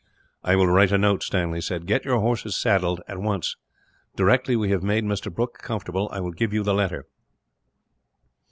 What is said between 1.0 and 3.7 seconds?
Stanley said. "Get your horse saddled, at once.